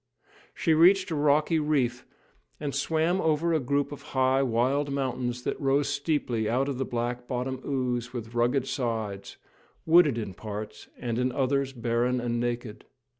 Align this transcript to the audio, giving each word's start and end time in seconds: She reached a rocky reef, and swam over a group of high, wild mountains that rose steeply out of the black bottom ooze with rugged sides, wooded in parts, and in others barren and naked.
She 0.55 0.73
reached 0.73 1.11
a 1.11 1.15
rocky 1.15 1.59
reef, 1.59 2.07
and 2.59 2.73
swam 2.73 3.21
over 3.21 3.53
a 3.53 3.59
group 3.59 3.91
of 3.91 4.01
high, 4.17 4.41
wild 4.41 4.91
mountains 4.91 5.43
that 5.43 5.61
rose 5.61 5.89
steeply 5.89 6.49
out 6.49 6.67
of 6.67 6.79
the 6.79 6.85
black 6.85 7.27
bottom 7.27 7.61
ooze 7.63 8.11
with 8.11 8.33
rugged 8.33 8.65
sides, 8.67 9.37
wooded 9.85 10.17
in 10.17 10.33
parts, 10.33 10.87
and 10.97 11.19
in 11.19 11.31
others 11.31 11.71
barren 11.71 12.19
and 12.19 12.39
naked. 12.39 12.85